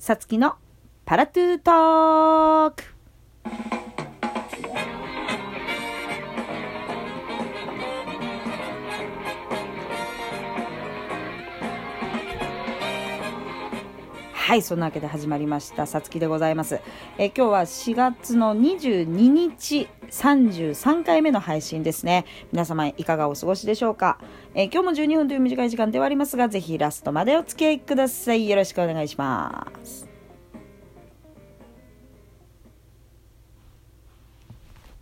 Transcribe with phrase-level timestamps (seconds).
[0.00, 0.54] さつきの
[1.04, 2.99] パラトゥートーク。
[14.50, 15.86] はいそんなわけで始まりました。
[15.86, 16.80] さつきでございます。
[17.18, 22.24] え今日は4月の22日33回目の配信ですね。
[22.50, 24.18] 皆様いかがお過ごしでしょうか。
[24.56, 28.48] え今日も12分という短い時間ではありますがぜひラストまでお付き合いください。
[28.48, 30.08] よろしくお願いします。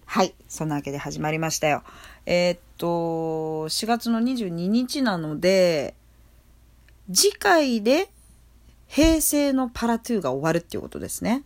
[0.04, 1.84] はいそんなわけで始まりましたよ。
[2.26, 2.86] えー、っと
[3.70, 5.94] 4月の22日なので
[7.10, 8.10] 次回で
[8.88, 11.44] 平成のパラトゥーが終わるっていうことですね。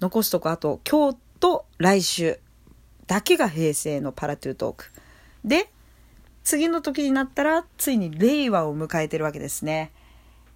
[0.00, 2.38] 残すとこあと今日と来週
[3.06, 4.90] だけが平成のパラトゥートーク。
[5.44, 5.70] で、
[6.42, 9.92] 次の時になったらついに令和を迎えてるわけですね。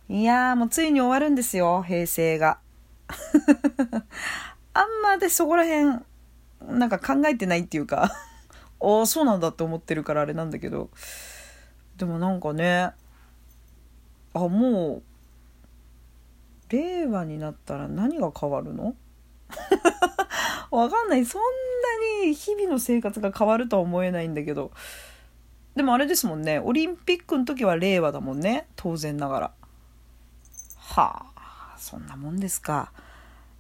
[0.09, 2.59] いやーもうついに終わるんですよ、平成が。
[4.75, 6.03] あんまでそこら辺
[6.79, 8.13] なんか考えてないっていうか
[8.81, 10.91] ああ、そうなんだって思ってるからあれなんだけど。
[11.97, 12.91] でもなんかね、
[14.33, 15.03] あ、もう
[16.69, 18.95] 令和になったら何が変わるの？
[20.71, 21.25] わかんない。
[21.25, 21.43] そん
[22.23, 24.73] なに日々の生活が変わるとは思えないんだけど。
[25.77, 26.59] でもあれですもんね。
[26.59, 28.67] オリンピックの時は令和だもんね。
[28.77, 29.53] 当然ながら。
[30.79, 32.93] はあ、そんなもんですか。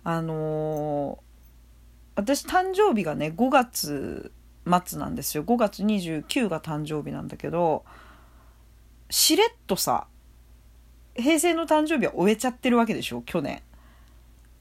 [0.04, 4.32] あのー、私誕生日がね、5月
[4.84, 5.44] 末なんですよ。
[5.44, 7.84] 5月29が誕生日なんだけど、
[9.10, 10.06] しれっとさ、
[11.16, 13.62] 平成の誕生日は終えちゃってるわけでしょ去年。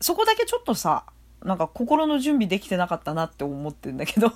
[0.01, 1.05] そこだけちょっとさ
[1.43, 4.31] なんか心の準備できてなかったなって思ってんだけど。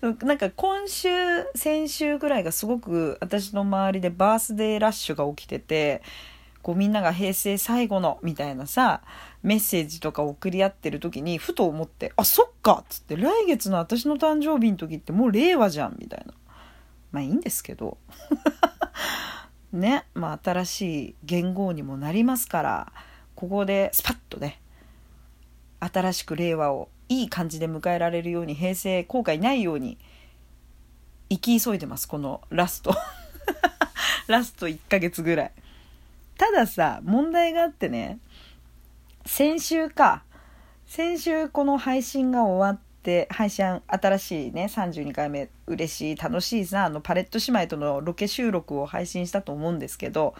[0.24, 1.08] なんか今週
[1.54, 6.00] 先週ぐらいがすごく私の周りでバースデーラッシュが起きてて
[6.62, 9.02] こうみんなが平成最後のみたいなさ
[9.42, 16.32] メッセージとか送り合ってる時にふと思ってあそっかっつって来月の私の誕生日の時ってもう令和じゃんみたいな。
[17.12, 17.98] まあいいんですけど。
[19.72, 22.92] ね、まあ、新しい元号にもなりますから
[23.34, 24.60] ここでスパッとね
[25.80, 29.98] 新しく令和をいい感じで迎えられるように平成後悔ないように
[31.30, 32.94] 生き急いでますこのラスト。
[34.26, 35.52] ラスト1ヶ月ぐらい。
[36.36, 38.18] たださ問題があってね
[39.26, 40.22] 先週か
[40.86, 50.34] 先週この配信が終わっで配信新しいね32回目嬉しい楽しいさあのパレット姉妹とのロケ収録を配信したと思うんですけど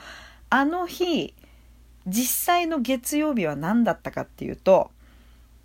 [0.51, 1.35] あの日
[2.07, 4.91] 実際の月曜日は何だったかっていうと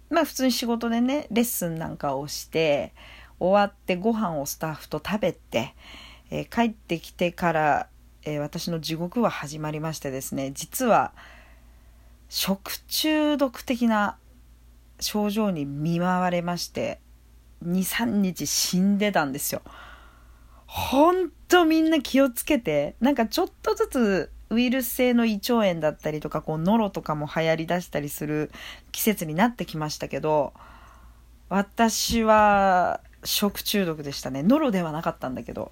[0.10, 2.94] まあ普通に仕事でねレッスンなんかをして
[3.40, 5.76] 終わってご飯をスタッフと食べて、
[6.30, 7.90] えー、帰ってきてから、
[8.24, 11.12] えー、私の地獄は始まりましてですね実は
[12.30, 14.18] 食中毒的な
[15.00, 17.00] 症状に見舞われまして
[17.66, 19.62] 23日死んでたんですよ。
[20.68, 28.52] ほんとみんな気をつけてなんかちょっとずつウイルス性の胃腸炎だったりとかこうノロとかも流行りだしたりする
[28.92, 30.54] 季節になってきましたけど
[31.50, 34.44] 私は食中毒でしたね。
[34.44, 35.72] ノロではなかったんだけど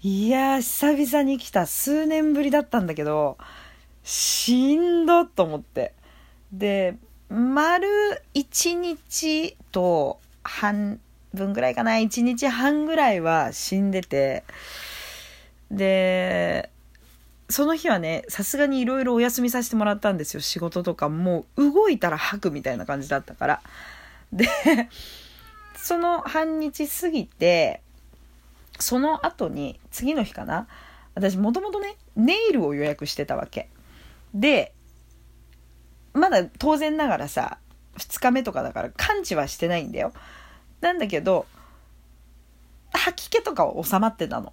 [0.00, 1.66] いや久々に来た。
[1.66, 3.36] 数年ぶりだったんだけど
[4.02, 5.94] しんどっと思って。
[6.52, 6.96] で
[7.32, 7.88] 丸
[8.34, 11.00] 1日と半
[11.32, 11.92] 分ぐらいかな。
[11.92, 14.44] 1日半ぐらいは死んでて。
[15.70, 16.68] で
[17.48, 20.40] その日はねさすがにいろいろお休みさせてもらったんですよ。
[20.40, 23.62] 仕事とかもう動いたら吐くみたいな感じだったから。
[24.30, 24.46] で
[25.76, 27.80] その半日過ぎて
[28.78, 30.66] その後に次の日かな。
[31.14, 33.70] 私もともとねネイルを予約してたわけ。
[34.34, 34.74] で
[36.14, 37.58] まだ当然ながらさ
[37.96, 40.12] 2日目とかだから完治はしてないんだよ。
[40.80, 41.46] なんだけど
[42.92, 44.52] 吐き気とかは収まってたの。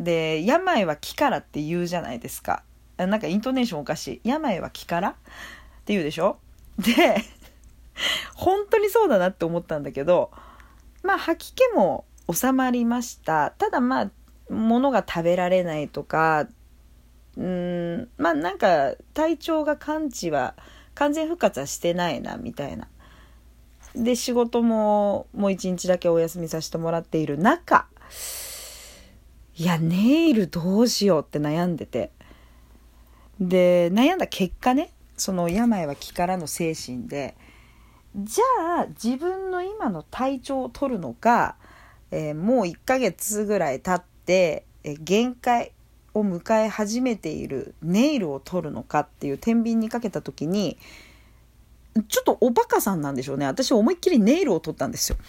[0.00, 2.62] で病は気からって言うじゃないですか。
[2.96, 4.28] なんかイントネーションおかしい。
[4.28, 5.14] 病は気からっ
[5.84, 6.38] て言うでしょ？
[6.78, 7.16] で
[8.34, 10.30] 本当にそうだなって思ったんだけど
[11.02, 13.52] まあ吐き気も収まりました。
[13.58, 14.10] ただまあ
[14.50, 16.46] 物が食べられないとか
[17.36, 20.54] うんまあなんか体調が完治は
[20.98, 22.88] 完全復活はしてないなみたいな。
[23.94, 27.86] で仕事ももう一日だけお休みさせてもらっている中
[29.56, 32.10] いやネイルどうしようって悩んでて。
[33.40, 37.36] で悩んだ結果ねその病は気からの精神で
[38.16, 41.54] じゃあ自分の今の体調を取るのか、
[42.10, 45.70] えー、もう1ヶ月ぐらい経って、えー、限界
[46.14, 50.78] を迎え始めているネイルを取るのかっていう天秤にかけた時に
[52.08, 55.18] ちょっとおバカさんなんでしょうね私思いっきりネイルを取ったんですよ。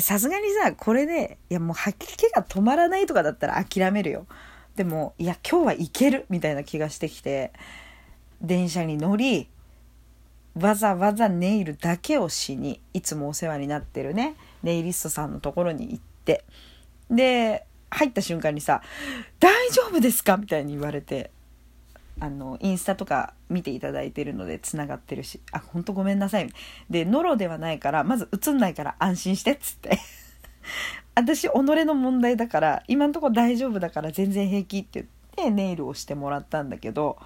[0.00, 4.26] さすがにさこれでいやもう吐き気が止まらないとかだったら諦めるよ。
[4.76, 7.52] でもいや今日はいけるみたいな気がしてきて
[8.40, 9.48] 電車に乗り
[10.58, 16.44] わざわざネイルだけをしにいつもお世話になってるねネイリストさんのところに行って
[17.10, 18.82] で入った瞬間にさ
[19.38, 21.30] 「大丈夫ですか?」みたいに言われて
[22.20, 26.48] あのインスタとか見ていただいてるのでつながってるし「あ本当ごめんなさい」
[26.90, 29.98] でノロではないからまず映んないから安心してっつって。
[31.14, 35.06] 私己の問題だから今んとこ大丈夫だから全然平気って言っ
[35.48, 37.18] てネイルをしてもらったんだけど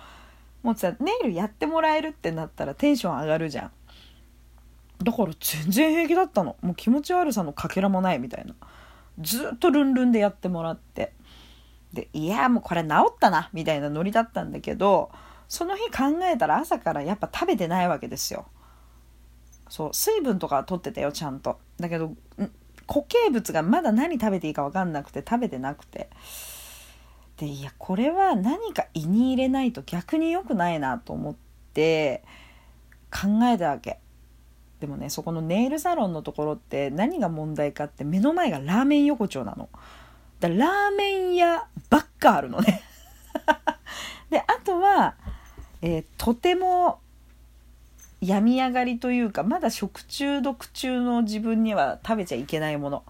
[0.62, 3.70] もうさネイルやってもらえるってなったらテンション上がるじゃん。
[5.02, 6.56] だから全然平気だったの。
[6.62, 8.54] もう気持ち悪さのかけらもないみたいな。
[9.20, 11.12] ずっとルンルンでやってもらって。
[11.92, 15.10] でいやもうこれ治ったなみたいなノリだったんだけど
[15.48, 18.46] その日考えたら朝からやっぱ食べてないわけですよ。
[19.68, 21.58] そう水分とかは取ってたよちゃんと。
[21.78, 22.12] だけど
[22.86, 26.08] 固形物がまだ何食べていいか分かんなくて食べてなくて。
[27.36, 31.34] でいやこれは何か胃に入れないと逆に良くないなと思っ
[31.74, 32.22] て
[33.10, 33.98] 考えたわけ。
[34.80, 39.68] でもねそこのネイルサロンのところって何が問題かって目の前がラーメン横丁なの。
[40.40, 42.82] だラーメン屋ばっかあるのね。
[44.28, 45.14] であとは、
[45.80, 47.00] えー、とても
[48.20, 53.04] 病み上がりというかまだ食中毒中の自分には食べちゃいけないもの。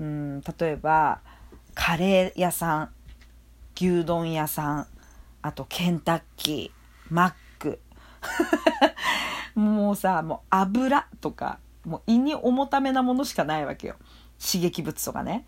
[0.00, 1.20] うん例えば
[1.74, 2.90] カレー屋さん
[3.76, 4.86] 牛丼屋さん
[5.42, 7.80] あとケンタッキーマック。
[9.54, 13.96] もうさもう油とかもう胃に重ためなものしかないわけよ。
[14.40, 15.46] 刺激物とかね。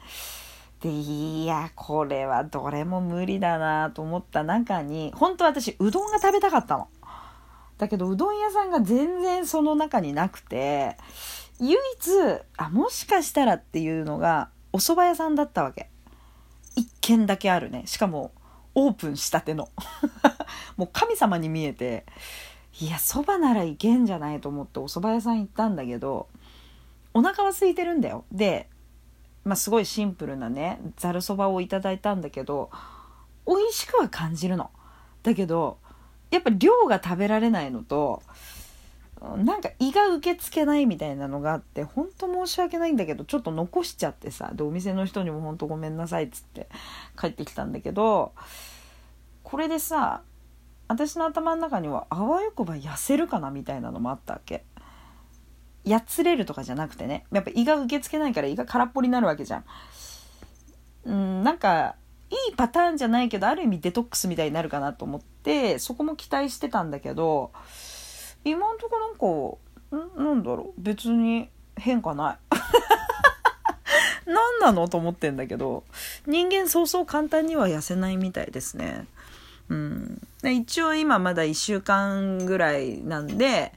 [0.80, 4.42] でいやこれはどれも無理だなと思った。
[4.42, 6.88] 中に本当私うどんが食べたかったの。
[7.78, 10.96] だけどうどん屋さんが全然その中になくて
[11.58, 11.76] 唯一
[12.56, 15.88] あもしかしたらっていうのがお蕎麦屋さんだったわけ。
[16.76, 17.84] 1軒だけあるね。
[17.86, 18.32] しかも
[18.74, 19.70] オープンしたての。
[20.76, 22.04] もう神様に見えて
[22.80, 26.28] いやそばならいけんじゃないと思ってお蕎麦屋さん行ったんだけど
[27.14, 28.24] お腹は空いてるんだよ。
[28.30, 28.68] で、
[29.44, 32.70] まあ、すごいシンプルなねざるそばをいただいたんだけど
[33.46, 34.70] 美味しくは感じるの。
[35.22, 35.78] だけど
[36.30, 38.22] やっぱ量が食べられないのと
[39.38, 46.68] なんか胃が受け付けないみたいなのがあって本当申し訳ないんだけどちょっと残しちゃってさでお店の人にも本当ごめんなさいっつって
[47.18, 48.32] 帰ってきたんだけど
[49.42, 50.22] これでさ
[50.88, 54.64] 私の頭の中にはあわよくば痩せるかなみたいなのもあったわけ。
[55.84, 57.24] やつれるとかじゃなくてね。
[57.32, 59.64] やっぱ胃が受け付けないから胃が空っぽになるわけじゃん。
[61.04, 61.94] うんなんか
[62.30, 67.52] いいパターンじゃないけどある意味デトックスみたいになるかなと思ってそこも期待してたんだけど
[68.44, 70.80] 今んとこなんかんなんだろう。
[70.80, 72.38] 別に変化ない。
[74.26, 75.84] 何なのと思ってんだけど
[76.26, 79.06] 人間そうそう簡単には痩せないみたいですね。
[79.68, 83.72] うん、一応今まだ1週間ぐらいなんで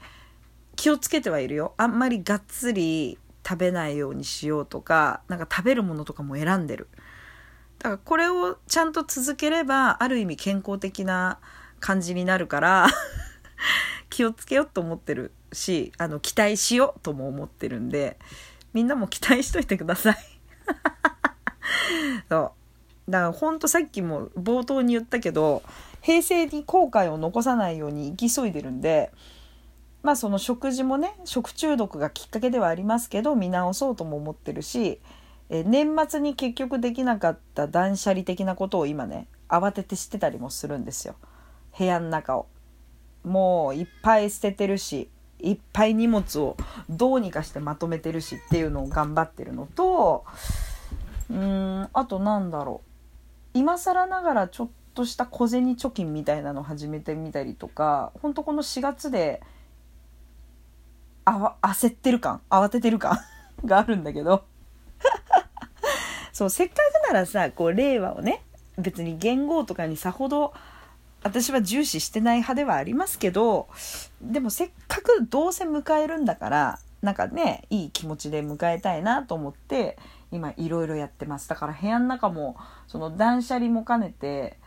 [0.75, 1.74] 気をつけてはいるよ。
[1.77, 6.88] あんまりがっつり食べないようにしようとかなんか食べるものとかも選んでる。
[7.80, 11.39] だからこれをちゃんと続ければある意味健康的な
[11.80, 12.87] 感じになるから
[14.09, 18.19] 気をつけようと思ってるしあの期待しようとも思ってるんで
[18.73, 20.18] みんなも期待しといてください。
[22.30, 22.58] そう。
[23.09, 25.63] だからほんとさっきも冒頭に言ったけど
[26.01, 29.11] 平成に後悔を残さないように行き急いでるんで
[30.04, 34.99] まあその食事もね食中毒がきっかけではありますけど見直そうとも思ってるし
[35.49, 41.16] え年末に結局できなかった断捨離的なことを今ね慌ててしてたりもするんですよ
[41.78, 42.47] 部屋の中を。
[43.23, 46.57] もういっぱい捨ててるしいっぱい荷物を
[46.89, 50.25] どうにかしてまとめてるしっていうのを頑張ってるのと
[51.30, 52.88] うーんあとなんだろう
[53.53, 59.41] 今更ながらちょっとした小銭貯金みたいなの始めてみたりとかほんとこの4月で
[61.25, 63.18] あわ焦ってる感慌ててる感
[63.65, 64.44] があるんだけど。
[66.33, 68.44] そうせっかくならさこう令和をね
[68.77, 70.53] 別に元号とかにさほど
[71.23, 73.68] 私は重視してない派ではありますけど
[74.21, 79.97] でもせっかくどうせ迎えるんだからなんかねいい気持ちで迎えたいなと思って
[80.31, 81.50] 今いろいろやってます。
[81.50, 82.57] だから部屋の中も
[82.88, 84.59] その断捨離も兼ねて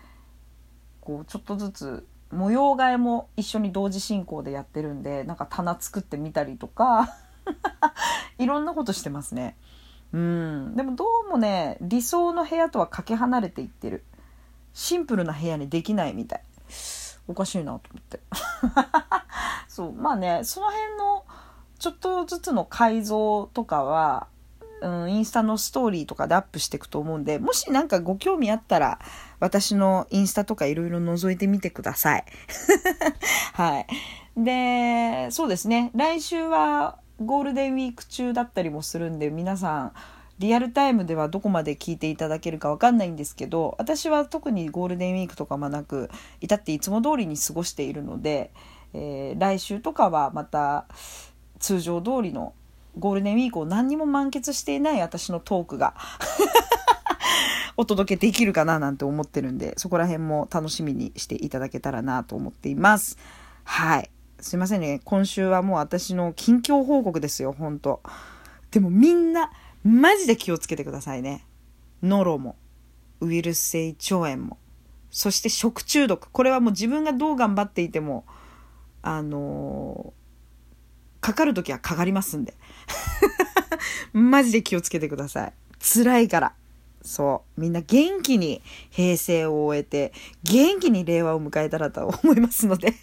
[1.01, 7.15] こうちょっとずつ模様替えも一緒に同時進行でやってるんでなんか棚作ってみたりとか
[8.39, 9.57] いろんなことしてますね。
[10.13, 10.77] うん。
[10.77, 14.05] でもどうもね理想の部屋とはかけ離れていってる。
[14.75, 16.43] シンプルな部屋にできないみたい。
[17.29, 18.21] おかしいなと思って。
[19.69, 19.93] そう。
[19.93, 21.25] まあねその辺の
[21.79, 24.29] ちょっとずつの改造とかは、
[24.83, 28.99] うん、インスタのストーリーとかでアップしていくと思うんでもしなんかご興味あったら
[29.41, 32.25] 私のインスタとかいろいろ覗いてみてください。
[33.55, 33.87] はい。
[34.37, 35.91] でそうですね。
[35.95, 39.93] 来週はゴールデンウィーク中だったりもするんで皆さん
[40.39, 46.11] リアルタイムではどこまで聞いていただけるかわかんないんですけど私は特にゴールデンウィークとかもなく
[46.41, 48.51] 至っていつも通りに過ごしているので、
[48.93, 50.87] えー、来週とかはまた
[51.61, 52.55] 通常通りの
[52.99, 55.95] ゴールデンウィークを何にも満喫していない私のトークが
[57.77, 63.19] お届けできるかななんて思ってるんでそこら辺も楽しみにしていただけたらなと思っています。
[63.65, 64.11] はい
[64.43, 65.01] すいませんね。
[65.05, 68.03] 今週はもう私の近況報告ですよ、ほんと。
[68.73, 69.53] でもみんな、
[69.85, 71.47] マジで気をつけてくださいね。
[72.03, 72.57] ノロも、
[73.21, 74.59] ウイルス性胃腸炎も、
[75.13, 76.29] そして食中毒。
[76.29, 78.25] これはもう自分がどう頑張っていても、
[79.01, 80.22] あのー、
[81.23, 82.55] かかるときはかかりますんで。
[84.13, 85.53] マジで気をつけてください。
[85.81, 86.53] 辛いから。
[87.01, 87.61] そう。
[87.61, 88.61] みんな元気に
[88.91, 90.13] 平成を終えて、
[90.43, 92.95] 元気に令和を迎えたらと思いますので。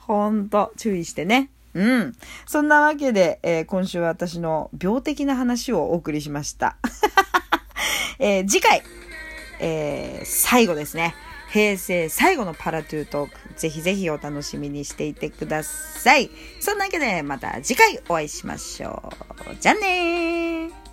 [0.00, 1.50] ほんと、注意してね。
[1.74, 2.16] うん。
[2.46, 6.78] そんなわけで、えー、今週は私の病的な話をお送りしました。
[8.18, 8.82] えー、次回、
[9.60, 11.14] えー、最後ですね。
[11.50, 13.36] 平成最後のパラトゥートーク。
[13.56, 16.30] ぜひぜひお楽しみにしていてください。
[16.60, 19.12] そんなわけで、また次回お会いしましょ
[19.50, 19.56] う。
[19.60, 20.85] じゃあねー。